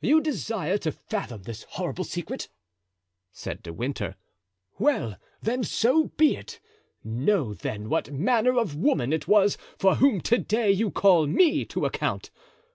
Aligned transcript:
"You 0.00 0.22
desire 0.22 0.78
to 0.78 0.90
fathom 0.92 1.42
this 1.42 1.64
horrible 1.64 2.04
secret?" 2.04 2.48
said 3.32 3.62
De 3.62 3.70
Winter; 3.70 4.16
"well, 4.78 5.16
then, 5.42 5.62
so 5.62 6.04
be 6.16 6.36
it. 6.36 6.58
Know, 7.04 7.52
then, 7.52 7.90
what 7.90 8.10
manner 8.10 8.58
of 8.58 8.74
woman 8.76 9.12
it 9.12 9.28
was 9.28 9.58
for 9.78 9.96
whom 9.96 10.22
to 10.22 10.38
day 10.38 10.70
you 10.72 10.90
call 10.90 11.26
me 11.26 11.66
to 11.66 11.84
account. 11.84 12.30